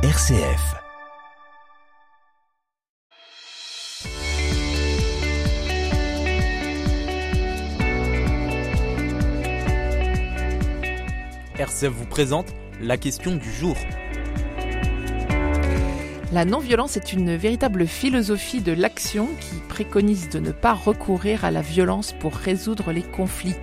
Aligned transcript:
RCF. 0.00 0.76
RCF 11.58 11.88
vous 11.88 12.06
présente 12.06 12.54
la 12.80 12.96
question 12.96 13.34
du 13.34 13.52
jour. 13.52 13.74
La 16.30 16.44
non-violence 16.44 16.98
est 16.98 17.14
une 17.14 17.36
véritable 17.36 17.86
philosophie 17.86 18.60
de 18.60 18.72
l'action 18.72 19.28
qui 19.40 19.56
préconise 19.66 20.28
de 20.28 20.38
ne 20.38 20.52
pas 20.52 20.74
recourir 20.74 21.46
à 21.46 21.50
la 21.50 21.62
violence 21.62 22.12
pour 22.20 22.34
résoudre 22.34 22.92
les 22.92 23.02
conflits. 23.02 23.54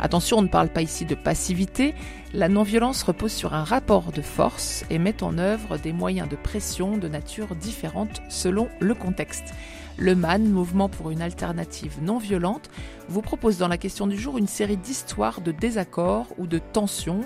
Attention, 0.00 0.38
on 0.38 0.42
ne 0.42 0.46
parle 0.46 0.68
pas 0.68 0.82
ici 0.82 1.04
de 1.04 1.16
passivité. 1.16 1.94
La 2.32 2.48
non-violence 2.48 3.02
repose 3.02 3.32
sur 3.32 3.54
un 3.54 3.64
rapport 3.64 4.12
de 4.12 4.22
force 4.22 4.84
et 4.88 5.00
met 5.00 5.24
en 5.24 5.36
œuvre 5.36 5.78
des 5.78 5.92
moyens 5.92 6.28
de 6.28 6.36
pression 6.36 6.96
de 6.96 7.08
nature 7.08 7.56
différente 7.56 8.22
selon 8.28 8.68
le 8.78 8.94
contexte. 8.94 9.52
Le 9.96 10.14
MAN, 10.14 10.38
Mouvement 10.38 10.88
pour 10.88 11.10
une 11.10 11.22
alternative 11.22 11.96
non 12.02 12.18
violente, 12.18 12.70
vous 13.08 13.20
propose 13.20 13.58
dans 13.58 13.68
la 13.68 13.78
question 13.78 14.06
du 14.06 14.16
jour 14.16 14.38
une 14.38 14.46
série 14.46 14.76
d'histoires 14.76 15.40
de 15.40 15.50
désaccords 15.50 16.28
ou 16.38 16.46
de 16.46 16.58
tensions 16.58 17.22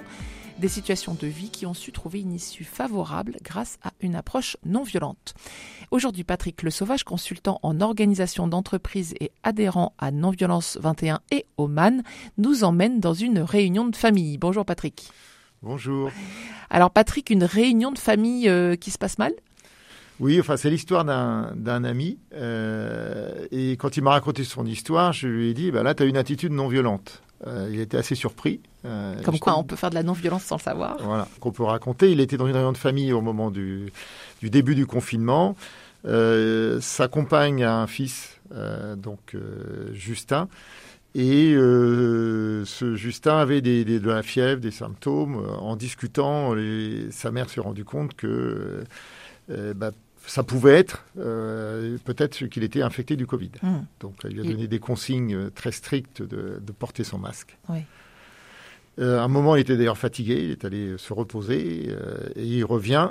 des 0.59 0.69
situations 0.69 1.15
de 1.15 1.27
vie 1.27 1.51
qui 1.51 1.67
ont 1.67 1.75
su 1.75 1.93
trouver 1.93 2.21
une 2.21 2.33
issue 2.33 2.65
favorable 2.65 3.37
grâce 3.43 3.79
à 3.83 3.93
une 4.01 4.15
approche 4.15 4.57
non 4.65 4.83
violente. 4.83 5.35
Aujourd'hui, 5.91 6.25
Patrick 6.25 6.63
Le 6.63 6.71
Sauvage, 6.71 7.05
consultant 7.05 7.59
en 7.63 7.81
organisation 7.81 8.49
d'entreprise 8.49 9.15
et 9.21 9.33
adhérent 9.43 9.95
à 9.99 10.11
Non-Violence 10.11 10.79
21 10.81 11.21
et 11.31 11.47
au 11.57 11.69
MAN, 11.69 12.03
nous 12.39 12.65
emmène 12.65 13.01
dans 13.01 13.15
une 13.15 13.41
réunion 13.41 13.87
de 13.87 13.97
famille. 13.97 14.39
Bonjour 14.39 14.65
Patrick. 14.65 15.11
Bonjour. 15.63 16.11
Alors 16.71 16.91
Patrick, 16.91 17.31
une 17.31 17.45
réunion 17.45 17.93
de 17.93 17.99
famille 17.99 18.49
euh, 18.49 18.77
qui 18.77 18.91
se 18.91 18.99
passe 18.99 19.19
mal? 19.19 19.33
Oui, 20.19 20.41
enfin, 20.41 20.57
c'est 20.57 20.71
l'histoire 20.71 21.05
d'un 21.05 21.85
ami. 21.85 22.19
Euh, 22.33 23.47
et 23.51 23.73
quand 23.73 23.99
il 23.99 24.03
m'a 24.03 24.13
raconté 24.13 24.45
son 24.45 24.65
histoire, 24.65 25.13
je 25.13 25.29
lui 25.29 25.51
ai 25.51 25.55
dit, 25.55 25.71
bah, 25.71 25.83
là, 25.83 25.95
tu 25.95 26.05
as 26.05 26.07
une 26.07 26.17
attitude 26.17 26.53
non 26.53 26.69
violente. 26.69 27.23
Euh, 27.47 27.69
il 27.71 27.81
était 27.81 27.99
assez 27.99 28.15
surpris. 28.15 28.61
Euh, 28.85 29.21
Comme 29.23 29.39
quoi, 29.39 29.59
on 29.59 29.65
peut 29.65 29.77
faire 29.77 29.91
de 29.91 29.95
la 29.95 30.03
non-violence 30.03 30.45
sans 30.45 30.57
le 30.57 30.63
savoir. 30.63 30.97
Voilà, 31.03 31.29
qu'on 31.41 31.53
peut 31.53 31.65
raconter. 31.65 32.11
Il 32.11 32.21
était 32.21 32.37
dans 32.37 32.47
une 32.47 32.55
réunion 32.55 32.73
de 32.73 32.79
famille 32.79 33.13
au 33.13 33.21
moment 33.21 33.51
du, 33.51 33.93
du 34.41 34.51
début 34.51 34.75
du 34.75 34.87
confinement. 34.87 35.57
Euh, 36.07 36.81
sa 36.81 37.09
compagne 37.09 37.65
a 37.65 37.77
un 37.77 37.87
fils, 37.87 38.41
donc 38.97 39.37
Justin. 39.93 40.49
Et 41.15 41.53
ce 41.55 42.95
Justin 42.95 43.39
avait 43.39 43.61
des, 43.61 43.85
de 43.85 44.09
la 44.09 44.23
fièvre, 44.23 44.61
des 44.61 44.71
symptômes. 44.71 45.37
En 45.59 45.77
discutant, 45.77 46.55
sa 47.11 47.31
mère 47.31 47.51
s'est 47.51 47.61
rendue 47.61 47.85
compte 47.85 48.15
que 48.15 48.85
bah, 49.49 49.91
ça 50.27 50.43
pouvait 50.43 50.75
être 50.75 51.05
euh, 51.19 51.99
peut-être 52.05 52.47
qu'il 52.47 52.65
était 52.65 52.83
infecté 52.83 53.17
du 53.17 53.27
Covid. 53.27 53.53
Hmm. 53.63 53.85
Donc, 54.01 54.15
il 54.25 54.37
lui 54.37 54.41
a 54.41 54.53
donné 54.53 54.67
des 54.67 54.79
consignes 54.79 55.35
euh, 55.35 55.51
très 55.51 55.73
strictes 55.73 56.23
de, 56.23 56.61
porter 56.79 57.05
son 57.05 57.19
masque. 57.19 57.57
Euh, 58.99 59.19
à 59.19 59.23
un 59.23 59.29
moment, 59.29 59.57
il 59.57 59.61
était 59.61 59.77
d'ailleurs 59.77 59.99
fatigué, 59.99 60.43
il 60.43 60.51
est 60.51 60.65
allé 60.65 60.97
se 60.99 61.13
reposer 61.13 61.91
et 62.37 62.45
il 62.45 62.65
revient. 62.65 63.11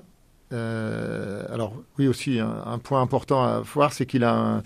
alors, 0.51 1.73
oui, 1.97 2.07
aussi, 2.07 2.39
un, 2.39 2.79
point 2.79 3.01
important 3.01 3.43
à 3.43 3.59
voir, 3.61 3.93
c'est 3.93 4.05
qu'il 4.05 4.23
a 4.23 4.61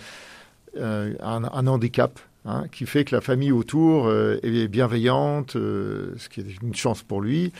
un, 0.79 1.67
handicap. 1.67 2.19
Hein, 2.45 2.63
qui 2.71 2.85
fait 2.85 3.03
que 3.03 3.13
la 3.13 3.21
famille 3.21 3.51
autour 3.51 4.09
est 4.11 4.67
bienveillante, 4.69 5.51
ce 5.53 6.29
qui 6.29 6.39
est 6.39 6.61
une 6.61 6.73
chance 6.73 7.03
pour 7.03 7.21
lui. 7.21 7.51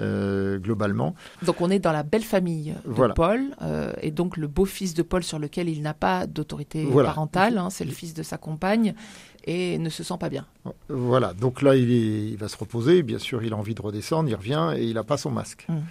Euh, 0.00 0.58
globalement. 0.58 1.14
Donc 1.42 1.60
on 1.60 1.68
est 1.68 1.78
dans 1.78 1.92
la 1.92 2.02
belle 2.02 2.22
famille 2.22 2.74
de 2.86 3.12
Paul, 3.12 3.42
euh, 3.60 3.92
et 4.00 4.10
donc 4.10 4.38
le 4.38 4.46
beau-fils 4.46 4.94
de 4.94 5.02
Paul 5.02 5.22
sur 5.22 5.38
lequel 5.38 5.68
il 5.68 5.82
n'a 5.82 5.92
pas 5.92 6.26
d'autorité 6.26 6.86
parentale, 6.86 7.58
hein, 7.58 7.68
c'est 7.68 7.84
le 7.84 7.90
fils 7.90 8.14
de 8.14 8.22
sa 8.22 8.38
compagne, 8.38 8.94
et 9.44 9.76
ne 9.76 9.90
se 9.90 10.02
sent 10.02 10.14
pas 10.18 10.30
bien. 10.30 10.46
Voilà, 10.88 11.34
donc 11.34 11.60
là 11.60 11.76
il, 11.76 11.90
il, 11.90 12.36
va 12.38 12.48
se 12.48 12.56
reposer, 12.56 13.02
bien 13.02 13.18
sûr 13.18 13.42
il 13.42 13.52
a 13.52 13.56
envie 13.56 13.74
de 13.74 13.82
redescendre, 13.82 14.30
il 14.30 14.34
revient 14.34 14.72
et 14.74 14.84
il 14.84 14.94
n'a 14.94 15.04
pas 15.04 15.18
son 15.18 15.30
masque. 15.30 15.66
Hum. 15.68 15.82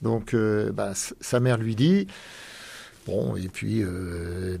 Donc 0.00 0.32
euh, 0.32 0.72
bah, 0.72 0.92
sa 0.94 1.40
mère 1.40 1.58
lui 1.58 1.74
dit... 1.74 2.06
Bon, 3.06 3.36
et 3.36 3.48
puis, 3.48 3.82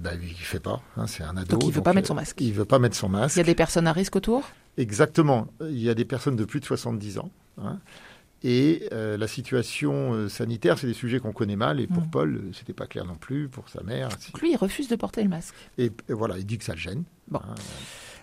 bah, 0.00 0.10
il 0.20 0.34
fait 0.34 0.60
pas. 0.60 0.82
Hein, 0.96 1.06
c'est 1.06 1.22
un 1.22 1.36
ado. 1.36 1.56
Donc, 1.56 1.64
il 1.64 1.72
veut 1.72 1.82
pas 1.82 1.92
mettre 1.92 2.08
son 2.08 2.14
masque. 2.14 2.40
Il 2.40 2.52
veut 2.52 2.64
pas 2.64 2.78
mettre 2.78 2.96
son 2.96 3.08
masque. 3.08 3.36
Il 3.36 3.38
y 3.38 3.42
a 3.42 3.44
des 3.44 3.54
personnes 3.54 3.86
à 3.86 3.92
risque 3.92 4.16
autour? 4.16 4.42
Exactement. 4.76 5.48
Il 5.60 5.80
y 5.80 5.90
a 5.90 5.94
des 5.94 6.04
personnes 6.04 6.36
de 6.36 6.44
plus 6.44 6.60
de 6.60 6.64
70 6.64 7.18
ans. 7.18 7.30
Hein. 7.58 7.78
Et 8.44 8.88
euh, 8.92 9.16
la 9.16 9.28
situation 9.28 10.14
euh, 10.14 10.28
sanitaire, 10.28 10.78
c'est 10.78 10.88
des 10.88 10.94
sujets 10.94 11.20
qu'on 11.20 11.32
connaît 11.32 11.56
mal. 11.56 11.80
Et 11.80 11.86
pour 11.86 12.02
mm. 12.02 12.10
Paul, 12.10 12.34
euh, 12.34 12.52
c'était 12.52 12.72
pas 12.72 12.86
clair 12.86 13.04
non 13.04 13.14
plus. 13.14 13.48
Pour 13.48 13.68
sa 13.68 13.82
mère. 13.82 14.08
Donc 14.08 14.40
lui, 14.40 14.52
il 14.52 14.56
refuse 14.56 14.88
de 14.88 14.96
porter 14.96 15.22
le 15.22 15.28
masque. 15.28 15.54
Et, 15.78 15.92
voilà, 16.08 16.38
il 16.38 16.46
dit 16.46 16.58
que 16.58 16.64
ça 16.64 16.72
le 16.72 16.80
gêne. 16.80 17.04
Bon. 17.28 17.40
Hein. 17.44 17.54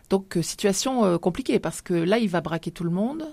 Donc 0.09 0.37
situation 0.41 1.17
compliquée 1.19 1.59
parce 1.59 1.81
que 1.81 1.93
là, 1.93 2.17
il 2.17 2.29
va 2.29 2.41
braquer 2.41 2.71
tout 2.71 2.83
le 2.83 2.89
monde, 2.89 3.25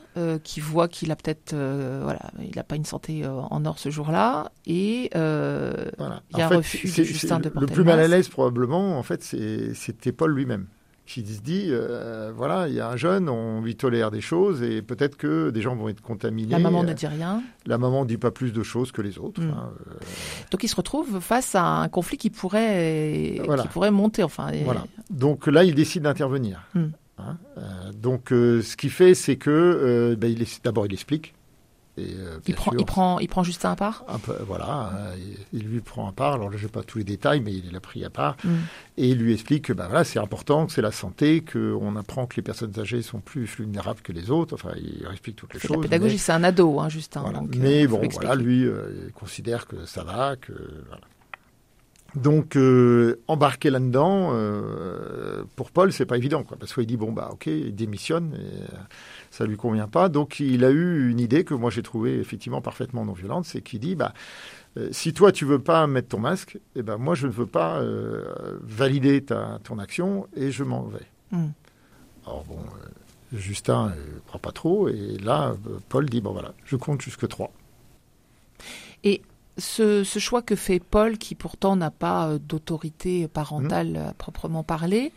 qui 0.44 0.60
voit 0.60 0.88
qu'il 0.88 1.10
a 1.10 1.16
peut-être, 1.16 1.54
voilà, 1.54 2.30
il 2.40 2.54
n'a 2.54 2.64
pas 2.64 2.76
une 2.76 2.84
santé 2.84 3.26
en 3.26 3.64
or 3.64 3.78
ce 3.78 3.88
jour-là, 3.90 4.52
et 4.66 5.10
voilà. 5.14 6.22
il 6.30 6.38
y 6.38 6.42
a 6.42 6.46
un 6.46 6.56
refus 6.56 6.88
de 6.88 7.04
Justin 7.04 7.40
de 7.40 7.50
le 7.54 7.66
plus 7.66 7.84
mal 7.84 8.00
à 8.00 8.08
l'aise 8.08 8.28
probablement, 8.28 8.98
en 8.98 9.02
fait, 9.02 9.22
c'était 9.22 10.12
Paul 10.12 10.34
lui-même 10.34 10.66
qui 11.06 11.24
se 11.24 11.40
dit, 11.40 11.68
euh, 11.70 12.32
voilà, 12.36 12.68
il 12.68 12.74
y 12.74 12.80
a 12.80 12.90
un 12.90 12.96
jeune, 12.96 13.28
on 13.28 13.62
lui 13.62 13.76
tolère 13.76 14.10
des 14.10 14.20
choses 14.20 14.62
et 14.62 14.82
peut-être 14.82 15.16
que 15.16 15.50
des 15.50 15.62
gens 15.62 15.76
vont 15.76 15.88
être 15.88 16.02
contaminés. 16.02 16.50
La 16.50 16.58
maman 16.58 16.82
ne 16.82 16.92
dit 16.92 17.06
rien. 17.06 17.42
La 17.64 17.78
maman 17.78 18.02
ne 18.02 18.08
dit 18.08 18.16
pas 18.18 18.32
plus 18.32 18.52
de 18.52 18.62
choses 18.62 18.92
que 18.92 19.02
les 19.02 19.18
autres. 19.18 19.40
Mm. 19.40 19.50
Hein, 19.50 19.70
euh. 19.88 19.94
Donc 20.50 20.64
il 20.64 20.68
se 20.68 20.76
retrouve 20.76 21.20
face 21.20 21.54
à 21.54 21.64
un 21.64 21.88
conflit 21.88 22.18
qui 22.18 22.30
pourrait, 22.30 23.40
qui 23.62 23.68
pourrait 23.68 23.92
monter. 23.92 24.24
Enfin, 24.24 24.50
Voilà. 24.64 24.84
Donc 25.10 25.46
là, 25.46 25.64
il 25.64 25.74
décide 25.74 26.02
d'intervenir. 26.02 26.62
Mm. 26.74 26.84
Hein, 27.18 27.36
euh, 27.56 27.62
donc 27.94 28.26
ce 28.30 28.76
qu'il 28.76 28.90
fait, 28.90 29.14
c'est 29.14 29.36
que 29.36 30.16
ben, 30.18 30.36
d'abord 30.64 30.86
il 30.86 30.92
explique 30.92 31.34
euh, 31.98 32.38
il, 32.46 32.54
prend, 32.54 32.72
il, 32.72 32.84
prend, 32.84 33.18
il 33.20 33.28
prend 33.28 33.42
Justin 33.42 33.72
à 33.72 33.76
part 33.76 34.04
un 34.08 34.18
peu, 34.18 34.36
Voilà, 34.46 34.92
euh, 34.94 35.16
il, 35.52 35.62
lui 35.62 35.80
prend 35.80 36.08
à 36.08 36.12
part. 36.12 36.34
Alors 36.34 36.52
je 36.52 36.62
n'ai 36.62 36.70
pas 36.70 36.82
tous 36.82 36.98
les 36.98 37.04
détails, 37.04 37.40
mais 37.40 37.52
il 37.52 37.72
l'a 37.72 37.80
pris 37.80 38.04
à 38.04 38.10
part. 38.10 38.36
Mm. 38.44 38.54
Et 38.98 39.08
il 39.08 39.18
lui 39.18 39.32
explique 39.32 39.64
que 39.64 39.72
voilà, 39.72 40.04
c'est 40.04 40.18
important, 40.18 40.66
que 40.66 40.72
c'est 40.72 40.82
la 40.82 40.92
santé, 40.92 41.42
qu'on 41.42 41.96
apprend 41.96 42.26
que 42.26 42.36
les 42.36 42.42
personnes 42.42 42.72
âgées 42.78 43.00
sont 43.00 43.20
plus 43.20 43.44
vulnérables 43.44 44.00
que 44.02 44.12
les 44.12 44.30
autres. 44.30 44.54
Enfin, 44.54 44.72
il 44.76 45.06
explique 45.10 45.36
toutes 45.36 45.54
les 45.54 45.60
choses. 45.60 45.76
La 45.76 45.82
pédagogie, 45.82 46.18
c'est 46.18 46.32
un 46.32 46.44
ado, 46.44 46.80
hein, 46.80 46.88
Justin. 46.88 47.24
mais 47.56 47.84
euh, 47.84 47.88
bon, 47.88 48.06
voilà, 48.12 48.34
lui, 48.34 48.62
il 48.62 49.12
considère 49.12 49.66
que 49.66 49.86
ça 49.86 50.04
va, 50.04 50.36
que. 50.36 50.52
Voilà. 50.88 51.02
Donc 52.16 52.58
embarquer 53.28 53.70
là-dedans, 53.70 54.32
pour 55.54 55.70
Paul, 55.70 55.92
c'est 55.92 56.06
pas 56.06 56.16
évident, 56.16 56.42
quoi, 56.42 56.56
parce 56.58 56.74
qu'il 56.74 56.86
dit 56.86 56.96
bon 56.96 57.12
bah 57.12 57.28
ok, 57.32 57.46
il 57.46 57.74
démissionne. 57.74 58.34
Et, 58.34 58.74
ça 59.36 59.44
lui 59.44 59.56
convient 59.56 59.88
pas. 59.88 60.08
Donc 60.08 60.40
il 60.40 60.64
a 60.64 60.70
eu 60.70 61.10
une 61.10 61.20
idée 61.20 61.44
que 61.44 61.54
moi 61.54 61.70
j'ai 61.70 61.82
trouvée 61.82 62.18
effectivement 62.18 62.60
parfaitement 62.60 63.04
non 63.04 63.12
violente, 63.12 63.44
c'est 63.44 63.60
qu'il 63.60 63.80
dit 63.80 63.94
bah 63.94 64.14
euh, 64.76 64.88
si 64.92 65.12
toi 65.12 65.32
tu 65.32 65.44
veux 65.44 65.58
pas 65.58 65.86
mettre 65.86 66.08
ton 66.08 66.18
masque, 66.18 66.58
eh 66.74 66.82
ben 66.82 66.96
moi 66.96 67.14
je 67.14 67.26
ne 67.26 67.32
veux 67.32 67.46
pas 67.46 67.80
euh, 67.80 68.58
valider 68.62 69.22
ta, 69.22 69.58
ton 69.62 69.78
action 69.78 70.26
et 70.34 70.50
je 70.50 70.64
m'en 70.64 70.84
vais. 70.84 71.06
Hmm. 71.32 71.50
Alors 72.24 72.44
bon, 72.44 72.58
euh, 72.58 72.88
Justin 73.32 73.88
ne 73.88 74.20
croit 74.20 74.40
pas 74.40 74.52
trop 74.52 74.88
et 74.88 75.18
là 75.22 75.54
Paul 75.88 76.08
dit 76.08 76.20
bon 76.20 76.32
voilà, 76.32 76.54
je 76.64 76.76
compte 76.76 77.02
jusque 77.02 77.28
trois. 77.28 77.52
Et 79.04 79.22
ce, 79.58 80.04
choix 80.04 80.42
que 80.42 80.56
fait 80.56 80.80
Paul, 80.80 81.18
qui 81.18 81.34
pourtant 81.34 81.76
n'a 81.76 81.90
pas 81.90 82.38
d'autorité 82.38 83.28
parentale 83.28 83.96
à 83.96 84.12
proprement 84.14 84.62
parler, 84.62 85.12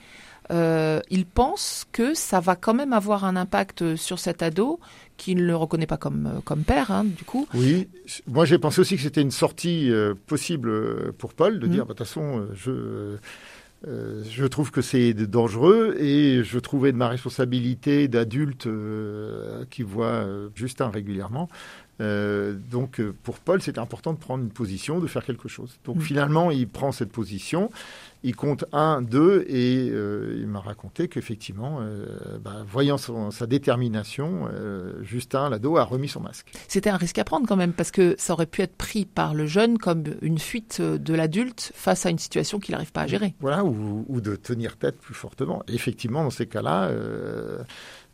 euh, 0.52 1.00
il 1.12 1.26
pense 1.26 1.86
que 1.92 2.14
ça 2.16 2.40
va 2.40 2.56
quand 2.56 2.74
même 2.74 2.94
avoir 2.94 3.24
un 3.24 3.36
impact 3.36 3.96
sur 3.96 4.18
cet 4.18 4.42
ado 4.42 4.80
qui 5.18 5.36
ne 5.36 5.44
le 5.44 5.56
reconnaît 5.56 5.86
pas 5.86 5.98
comme, 5.98 6.26
euh, 6.26 6.40
comme 6.44 6.64
père, 6.64 6.92
hein, 6.92 7.04
du 7.06 7.24
coup. 7.24 7.48
Oui, 7.54 7.88
moi 8.28 8.46
j'ai 8.46 8.58
pensé 8.58 8.82
aussi 8.82 8.96
que 8.96 9.02
c'était 9.02 9.22
une 9.22 9.32
sortie 9.32 9.92
euh, 9.92 10.16
possible 10.26 11.14
pour 11.14 11.34
Paul, 11.34 11.60
de 11.60 11.68
mmh. 11.68 11.70
dire, 11.70 11.86
bah, 11.86 11.94
de 11.94 11.98
toute 11.98 12.08
façon, 12.08 12.48
je... 12.56 13.18
je 13.84 14.46
trouve 14.46 14.72
que 14.72 14.82
c'est 14.82 15.14
dangereux 15.14 15.96
et 16.00 16.44
je 16.44 16.58
trouvais 16.58 16.92
de 16.92 16.98
ma 16.98 17.10
responsabilité 17.10 18.08
d'adulte 18.08 18.68
qui 19.70 19.84
voit 19.84 20.26
Justin 20.56 20.90
régulièrement. 20.90 21.48
Donc 22.00 23.02
pour 23.24 23.40
Paul, 23.40 23.62
c'était 23.62 23.80
important 23.80 24.14
de 24.14 24.20
prendre 24.20 24.44
une 24.44 24.52
position, 24.52 25.00
de 25.00 25.08
faire 25.08 25.24
quelque 25.26 25.50
chose. 25.50 25.78
Donc 25.84 25.98
mmh. 25.98 26.02
finalement, 26.02 26.52
il 26.52 26.68
prend 26.68 26.92
cette 26.92 27.12
position 27.12 27.70
il 28.24 28.36
compte 28.36 28.66
un, 28.74 29.02
deux, 29.02 29.46
et 29.48 29.90
euh, 29.90 30.38
il 30.38 30.48
m'a 30.48 30.60
raconté 30.60 31.08
qu'effectivement, 31.08 31.80
euh, 31.82 32.38
bah, 32.44 32.66
voyant 32.68 32.98
sa 32.98 33.48
détermination, 33.48 34.50
euh, 34.52 35.02
Justin 35.04 35.50
Lado 35.50 35.78
a 35.78 35.84
remis 35.84 36.10
son 36.10 36.20
masque. 36.20 36.52
C'était 36.68 36.90
un 36.90 36.98
risque 36.98 37.18
à 37.18 37.24
prendre 37.24 37.48
quand 37.48 37.56
même, 37.56 37.72
parce 37.72 37.92
que 37.92 38.16
ça 38.18 38.34
aurait 38.34 38.46
pu 38.46 38.62
être 38.62 38.76
pris 38.76 39.06
par 39.06 39.34
le 39.34 39.46
jeune 39.46 39.78
comme 39.78 40.04
une 40.22 40.40
fuite 40.40 40.82
de 40.82 41.14
l'adulte 41.14 41.72
face 41.74 42.06
à 42.06 42.10
une 42.10 42.20
situation 42.20 42.60
qu'il 42.60 42.74
n'arrive 42.74 42.92
pas 42.92 43.02
à 43.02 43.08
gérer. 43.08 43.36
Voilà, 43.40 43.64
ou, 43.64 44.20
de 44.20 44.36
tenir 44.36 44.76
tête 44.76 45.00
plus 45.00 45.14
fortement. 45.14 45.64
effectivement, 45.70 46.24
dans 46.24 46.30
ces 46.30 46.46
cas-là, 46.46 46.92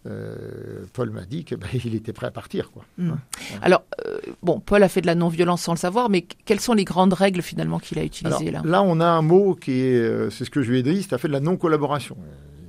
euh, 0.06 0.86
Paul 0.94 1.10
m'a 1.10 1.26
dit 1.26 1.44
qu'il 1.44 1.58
ben, 1.58 1.68
était 1.74 2.14
prêt 2.14 2.28
à 2.28 2.32
partir. 2.32 2.72
Quoi. 2.72 2.86
Hmm. 2.98 3.12
Hein, 3.12 3.20
Alors, 3.62 3.84
euh, 4.06 4.18
bon, 4.44 4.60
Paul 4.60 4.84
a 4.84 4.90
fait 4.90 5.02
de 5.02 5.08
la 5.08 5.16
non-violence 5.16 5.64
sans 5.64 5.74
le 5.74 5.78
savoir, 5.78 6.10
mais 6.10 6.22
quelles 6.22 6.60
sont 6.60 6.74
les 6.74 6.86
grandes 6.86 7.14
règles 7.14 7.42
finalement 7.42 7.80
qu'il 7.80 8.00
a 8.00 8.04
utilisées 8.04 8.52
là? 8.52 8.62
Là, 8.64 8.84
on 8.84 9.00
a 9.00 9.06
un 9.06 9.22
mot 9.22 9.56
qui 9.56 9.82
est, 9.82 9.98
euh, 9.98 10.30
c'est 10.30 10.46
ce 10.46 10.50
que 10.50 10.62
je 10.62 10.72
lui 10.72 10.80
ai 10.80 10.84
dit, 10.84 11.04
c'est 11.04 11.18
fait 11.18 11.28
de 11.28 11.34
la 11.34 11.40
non-collaboration. 11.40 12.18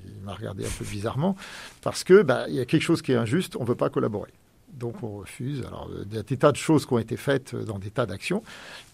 Il 0.06 0.24
m'a 0.24 0.34
regardé 0.34 0.64
un 0.64 0.70
peu 0.78 0.84
bizarrement, 0.84 1.36
parce 1.82 2.04
que 2.04 2.22
bah, 2.22 2.46
il 2.48 2.54
y 2.54 2.60
a 2.60 2.64
quelque 2.64 2.82
chose 2.82 3.02
qui 3.02 3.12
est 3.12 3.16
injuste, 3.16 3.56
on 3.56 3.62
ne 3.62 3.68
veut 3.68 3.76
pas 3.76 3.90
collaborer 3.90 4.32
donc 4.76 5.02
on 5.02 5.18
refuse. 5.18 5.64
Alors, 5.66 5.90
il 6.08 6.14
y 6.14 6.18
a 6.18 6.22
des 6.22 6.36
tas 6.36 6.52
de 6.52 6.56
choses 6.56 6.86
qui 6.86 6.92
ont 6.92 6.98
été 6.98 7.16
faites 7.16 7.54
dans 7.56 7.78
des 7.78 7.90
tas 7.90 8.06
d'actions, 8.06 8.42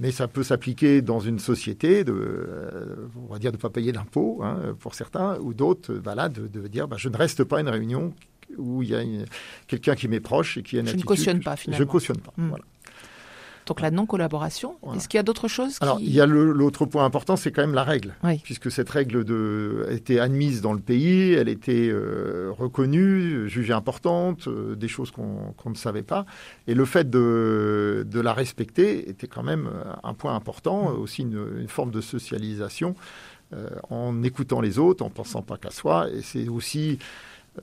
mais 0.00 0.10
ça 0.10 0.28
peut 0.28 0.42
s'appliquer 0.42 1.02
dans 1.02 1.20
une 1.20 1.38
société, 1.38 2.04
de, 2.04 2.12
euh, 2.12 3.08
on 3.28 3.32
va 3.32 3.38
dire 3.38 3.50
de 3.50 3.56
ne 3.56 3.60
pas 3.60 3.70
payer 3.70 3.92
d'impôts 3.92 4.40
hein, 4.42 4.74
pour 4.78 4.94
certains, 4.94 5.38
ou 5.40 5.54
d'autres, 5.54 5.94
bah 5.94 6.28
de, 6.28 6.46
dire 6.68 6.88
bah, 6.88 6.96
je 6.98 7.08
ne 7.08 7.16
reste 7.16 7.44
pas 7.44 7.58
à 7.58 7.60
une 7.60 7.68
réunion 7.68 8.14
où 8.58 8.82
il 8.82 8.90
y 8.90 8.94
a 8.94 9.02
quelqu'un 9.66 9.94
qui 9.94 10.08
m'est 10.08 10.20
proche 10.20 10.58
et 10.58 10.62
qui 10.62 10.76
a 10.76 10.80
une 10.80 10.86
je 10.86 10.92
attitude. 10.92 11.08
Je 11.08 11.12
ne 11.12 11.16
cautionne 11.16 11.40
pas 11.40 11.56
finalement. 11.56 11.78
Je 11.78 11.84
ne 11.84 11.88
cautionne 11.88 12.18
pas. 12.18 12.32
Voilà. 12.36 12.64
Donc 13.66 13.80
la 13.80 13.90
non-collaboration. 13.90 14.76
Est-ce 14.94 15.08
qu'il 15.08 15.18
y 15.18 15.20
a 15.20 15.22
d'autres 15.22 15.48
choses 15.48 15.76
Alors, 15.80 15.98
il 16.00 16.12
y 16.12 16.20
a 16.20 16.26
l'autre 16.26 16.86
point 16.86 17.04
important, 17.04 17.36
c'est 17.36 17.52
quand 17.52 17.62
même 17.62 17.74
la 17.74 17.84
règle. 17.84 18.14
Puisque 18.42 18.70
cette 18.70 18.90
règle 18.90 19.24
de, 19.24 19.86
a 19.88 19.92
été 19.92 20.20
admise 20.20 20.60
dans 20.60 20.72
le 20.72 20.80
pays, 20.80 21.32
elle 21.32 21.48
était 21.48 21.88
euh, 21.88 22.50
reconnue, 22.56 23.48
jugée 23.48 23.72
importante, 23.72 24.48
euh, 24.48 24.74
des 24.74 24.88
choses 24.88 25.10
qu'on 25.10 25.54
ne 25.64 25.74
savait 25.74 26.02
pas. 26.02 26.26
Et 26.66 26.74
le 26.74 26.84
fait 26.84 27.08
de, 27.08 28.06
de, 28.08 28.20
la 28.20 28.32
respecter 28.32 29.08
était 29.08 29.26
quand 29.26 29.42
même 29.42 29.68
un 30.02 30.14
point 30.14 30.34
important, 30.34 30.90
mm. 30.90 31.00
aussi 31.00 31.22
une, 31.22 31.46
une, 31.60 31.68
forme 31.68 31.90
de 31.90 32.00
socialisation 32.00 32.94
euh, 33.54 33.68
en 33.90 34.22
écoutant 34.22 34.62
les 34.62 34.78
autres, 34.78 35.04
en 35.04 35.10
pensant 35.10 35.42
pas 35.42 35.58
qu'à 35.58 35.70
soi. 35.70 36.08
Et 36.10 36.22
c'est 36.22 36.48
aussi 36.48 36.98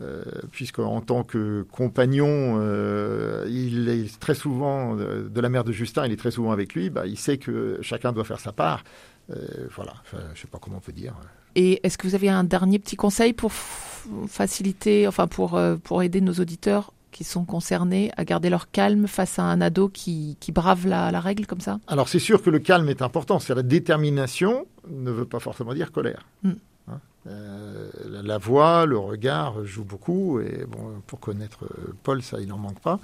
euh, 0.01 0.23
puisqu'en 0.51 1.01
tant 1.01 1.23
que 1.23 1.65
compagnon, 1.71 2.57
euh, 2.59 3.45
il 3.49 3.89
est 3.89 4.19
très 4.19 4.35
souvent 4.35 4.95
de 4.95 5.41
la 5.41 5.49
mère 5.49 5.63
de 5.63 5.71
Justin, 5.71 6.05
il 6.05 6.11
est 6.11 6.17
très 6.17 6.31
souvent 6.31 6.51
avec 6.51 6.73
lui. 6.73 6.89
Bah, 6.89 7.07
il 7.07 7.17
sait 7.17 7.37
que 7.37 7.79
chacun 7.81 8.11
doit 8.11 8.23
faire 8.23 8.39
sa 8.39 8.51
part. 8.51 8.83
Euh, 9.31 9.67
voilà, 9.75 9.93
je 10.11 10.17
ne 10.17 10.35
sais 10.35 10.47
pas 10.47 10.59
comment 10.59 10.77
on 10.77 10.81
peut 10.81 10.91
dire. 10.91 11.15
Et 11.55 11.79
est-ce 11.83 11.97
que 11.97 12.07
vous 12.07 12.15
avez 12.15 12.29
un 12.29 12.43
dernier 12.43 12.77
petit 12.77 12.95
conseil 12.95 13.33
pour 13.33 13.51
faciliter, 13.51 15.07
enfin 15.07 15.27
pour, 15.27 15.59
pour 15.83 16.03
aider 16.03 16.21
nos 16.21 16.33
auditeurs 16.33 16.93
qui 17.11 17.23
sont 17.23 17.43
concernés 17.43 18.11
à 18.17 18.23
garder 18.23 18.51
leur 18.51 18.69
calme 18.69 19.07
face 19.07 19.39
à 19.39 19.43
un 19.43 19.59
ado 19.61 19.89
qui, 19.89 20.37
qui 20.39 20.51
brave 20.51 20.85
la, 20.85 21.11
la, 21.11 21.19
règle 21.19 21.47
comme 21.47 21.59
ça? 21.59 21.79
Alors 21.87 22.07
c'est 22.07 22.19
sûr 22.19 22.43
que 22.43 22.51
le 22.51 22.59
calme 22.59 22.87
est 22.89 23.01
important. 23.01 23.39
C'est 23.39 23.55
la 23.55 23.63
détermination 23.63 24.67
ne 24.89 25.11
veut 25.11 25.25
pas 25.25 25.39
forcément 25.39 25.73
dire 25.73 25.91
colère. 25.91 26.27
Hmm. 26.43 26.53
Euh, 27.27 27.89
la 28.23 28.37
voix, 28.37 28.85
le 28.85 28.97
regard 28.97 29.65
jouent 29.65 29.83
beaucoup. 29.83 30.39
Et 30.39 30.65
bon, 30.65 31.01
pour 31.05 31.19
connaître 31.19 31.65
euh, 31.65 31.93
Paul, 32.03 32.21
ça, 32.21 32.39
il 32.39 32.47
n'en 32.47 32.57
manque 32.57 32.79
pas. 32.79 32.99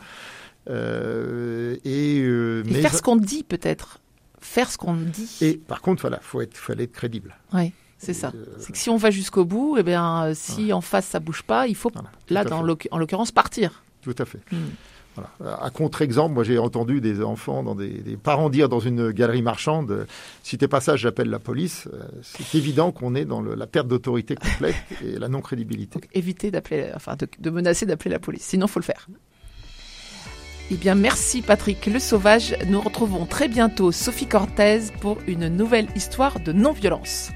Euh, 0.69 1.77
et, 1.83 2.21
mais 2.65 2.81
faire 2.81 2.95
ce 2.95 3.01
qu'on 3.01 3.17
dit, 3.17 3.43
peut-être. 3.43 3.99
Faire 4.39 4.71
ce 4.71 4.77
qu'on 4.77 4.95
dit. 4.95 5.37
Et 5.41 5.57
par 5.57 5.81
contre, 5.81 6.01
voilà, 6.01 6.19
faut 6.21 6.41
être, 6.41 6.55
faut 6.55 6.73
être 6.73 6.91
crédible. 6.91 7.35
Oui. 7.53 7.71
C'est 7.97 8.13
ça. 8.13 8.31
C'est 8.59 8.71
que 8.71 8.77
si 8.77 8.89
on 8.89 8.97
va 8.97 9.09
jusqu'au 9.09 9.45
bout, 9.45 9.77
et 9.77 9.79
eh 9.79 9.83
bien, 9.83 10.33
si 10.35 10.73
en 10.73 10.81
face 10.81 11.05
ça 11.05 11.19
bouge 11.19 11.43
pas, 11.43 11.67
il 11.67 11.75
faut, 11.75 11.91
là, 12.29 12.43
dans 12.43 12.59
en 12.59 12.97
l'occurrence, 12.97 13.31
partir. 13.31 13.83
Tout 14.01 14.13
à 14.19 14.25
fait. 14.25 14.41
Hmm. 14.51 14.67
Voilà. 15.15 15.55
À 15.61 15.69
contre-exemple, 15.69 16.33
moi 16.33 16.43
j'ai 16.43 16.57
entendu 16.57 17.01
des 17.01 17.21
enfants, 17.21 17.75
des, 17.75 18.17
parents 18.21 18.49
dire 18.49 18.69
dans 18.69 18.79
une 18.79 19.11
galerie 19.11 19.41
marchande, 19.41 20.07
si 20.43 20.57
t'es 20.57 20.67
pas 20.67 20.81
ça, 20.81 20.95
j'appelle 20.95 21.29
la 21.29 21.39
police. 21.39 21.87
Euh, 21.93 22.03
c'est 22.21 22.57
évident 22.57 22.91
qu'on 22.91 23.15
est 23.15 23.25
dans 23.25 23.41
la 23.41 23.67
perte 23.67 23.87
d'autorité 23.87 24.35
complète 24.35 24.75
et 25.03 25.17
la 25.17 25.27
non-crédibilité. 25.27 25.99
éviter 26.13 26.51
d'appeler, 26.51 26.91
enfin 26.95 27.15
de, 27.39 27.49
menacer 27.49 27.85
d'appeler 27.85 28.11
la 28.11 28.19
police, 28.19 28.43
sinon 28.43 28.67
faut 28.67 28.79
le 28.79 28.85
faire. 28.85 29.07
Eh 30.71 30.75
bien, 30.75 30.95
merci 30.95 31.43
Patrick 31.43 31.85
Le 31.85 31.99
Sauvage. 31.99 32.55
Nous 32.67 32.81
retrouvons 32.81 33.27
très 33.27 33.47
bientôt 33.47 33.91
Sophie 33.91 34.25
Cortez 34.25 34.79
pour 34.99 35.19
une 35.27 35.47
nouvelle 35.47 35.87
histoire 35.95 36.39
de 36.39 36.51
non-violence. 36.51 37.29